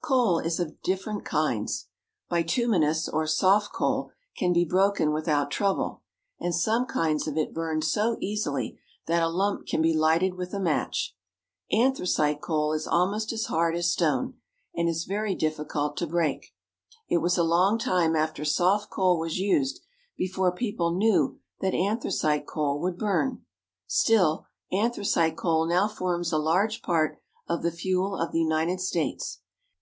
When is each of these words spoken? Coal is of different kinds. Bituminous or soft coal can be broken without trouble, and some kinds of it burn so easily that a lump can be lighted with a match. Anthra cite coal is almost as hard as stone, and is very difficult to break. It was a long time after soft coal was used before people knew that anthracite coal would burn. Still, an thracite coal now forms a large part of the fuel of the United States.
Coal 0.00 0.38
is 0.38 0.60
of 0.60 0.80
different 0.82 1.24
kinds. 1.24 1.88
Bituminous 2.30 3.08
or 3.08 3.26
soft 3.26 3.72
coal 3.72 4.10
can 4.36 4.52
be 4.52 4.64
broken 4.64 5.12
without 5.12 5.50
trouble, 5.50 6.02
and 6.38 6.54
some 6.54 6.84
kinds 6.84 7.26
of 7.26 7.36
it 7.36 7.54
burn 7.54 7.82
so 7.82 8.16
easily 8.20 8.78
that 9.06 9.22
a 9.22 9.28
lump 9.28 9.66
can 9.66 9.82
be 9.82 9.94
lighted 9.94 10.34
with 10.34 10.52
a 10.54 10.60
match. 10.60 11.14
Anthra 11.72 12.06
cite 12.08 12.40
coal 12.40 12.72
is 12.72 12.86
almost 12.86 13.32
as 13.32 13.46
hard 13.46 13.76
as 13.76 13.90
stone, 13.90 14.34
and 14.74 14.88
is 14.88 15.04
very 15.04 15.34
difficult 15.34 15.96
to 15.98 16.06
break. 16.06 16.54
It 17.08 17.18
was 17.18 17.36
a 17.38 17.42
long 17.42 17.78
time 17.78 18.16
after 18.16 18.44
soft 18.44 18.90
coal 18.90 19.18
was 19.18 19.38
used 19.38 19.80
before 20.16 20.52
people 20.52 20.94
knew 20.96 21.38
that 21.60 21.74
anthracite 21.74 22.46
coal 22.46 22.78
would 22.80 22.98
burn. 22.98 23.44
Still, 23.86 24.46
an 24.72 24.92
thracite 24.92 25.36
coal 25.36 25.66
now 25.66 25.88
forms 25.88 26.32
a 26.32 26.38
large 26.38 26.80
part 26.82 27.18
of 27.48 27.62
the 27.62 27.72
fuel 27.72 28.16
of 28.16 28.32
the 28.32 28.40
United 28.40 28.80
States. 28.80 29.40